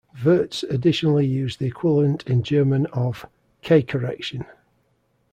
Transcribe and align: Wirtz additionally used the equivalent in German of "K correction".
Wirtz 0.25 0.63
additionally 0.63 1.27
used 1.27 1.59
the 1.59 1.67
equivalent 1.67 2.23
in 2.25 2.41
German 2.41 2.87
of 2.87 3.27
"K 3.61 3.83
correction". 3.83 4.45